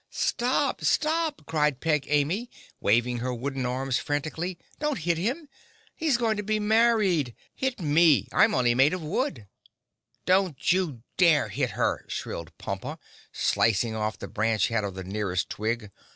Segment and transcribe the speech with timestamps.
[0.09, 0.83] "Stop!
[0.83, 4.57] Stop!" cried Peg Amy, waving her wooden arms frantically.
[4.79, 5.47] "Don't hit him.
[5.95, 7.35] He's going to be married.
[7.53, 9.45] Hit me, I'm only made of wood!"
[10.25, 12.97] "Don't you dare hit her!" shrilled Pompa,
[13.31, 15.91] slicing off the branch head of the nearest Twig.